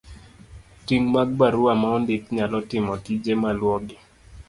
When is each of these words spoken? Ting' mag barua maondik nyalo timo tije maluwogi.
Ting' 0.85 1.03
mag 1.13 1.29
barua 1.39 1.73
maondik 1.81 2.23
nyalo 2.35 2.57
timo 2.69 2.93
tije 3.03 3.33
maluwogi. 3.41 3.97